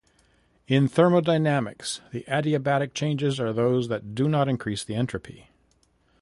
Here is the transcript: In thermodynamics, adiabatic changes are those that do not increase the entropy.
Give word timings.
In 0.67 0.87
thermodynamics, 0.87 2.01
adiabatic 2.11 2.95
changes 2.95 3.39
are 3.39 3.53
those 3.53 3.87
that 3.89 4.15
do 4.15 4.27
not 4.27 4.49
increase 4.49 4.83
the 4.83 4.95
entropy. 4.95 5.51